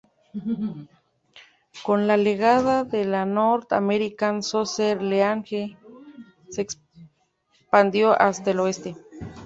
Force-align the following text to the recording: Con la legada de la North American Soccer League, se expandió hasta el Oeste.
Con 1.83 2.07
la 2.07 2.17
legada 2.17 2.83
de 2.85 3.05
la 3.05 3.27
North 3.27 3.71
American 3.71 4.41
Soccer 4.41 4.99
League, 4.99 5.77
se 6.49 6.61
expandió 6.63 8.19
hasta 8.19 8.49
el 8.49 8.61
Oeste. 8.61 8.95